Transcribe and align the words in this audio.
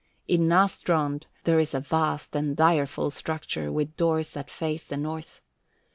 In 0.27 0.47
Nastrond 0.47 1.27
there 1.43 1.59
is 1.59 1.75
a 1.75 1.79
vast 1.79 2.35
and 2.35 2.57
direful 2.57 3.11
structure 3.11 3.71
with 3.71 3.95
doors 3.97 4.31
that 4.31 4.49
face 4.49 4.83
the 4.83 4.97
north. 4.97 5.41